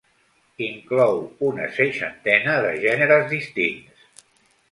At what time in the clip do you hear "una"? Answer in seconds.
1.49-1.67